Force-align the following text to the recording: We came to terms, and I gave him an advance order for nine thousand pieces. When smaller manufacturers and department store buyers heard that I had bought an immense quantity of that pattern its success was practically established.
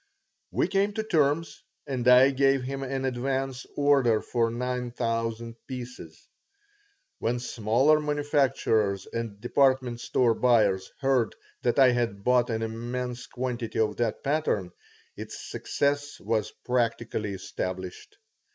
We 0.49 0.67
came 0.67 0.93
to 0.93 1.03
terms, 1.03 1.61
and 1.85 2.07
I 2.07 2.31
gave 2.31 2.63
him 2.63 2.81
an 2.81 3.05
advance 3.05 3.67
order 3.77 4.19
for 4.23 4.49
nine 4.49 4.89
thousand 4.89 5.57
pieces. 5.67 6.27
When 7.19 7.37
smaller 7.37 7.99
manufacturers 7.99 9.05
and 9.05 9.39
department 9.39 9.99
store 10.01 10.33
buyers 10.33 10.91
heard 11.01 11.35
that 11.61 11.77
I 11.77 11.91
had 11.91 12.23
bought 12.23 12.49
an 12.49 12.63
immense 12.63 13.27
quantity 13.27 13.77
of 13.79 13.97
that 13.97 14.23
pattern 14.23 14.71
its 15.15 15.39
success 15.39 16.19
was 16.19 16.49
practically 16.65 17.35
established. 17.35 18.17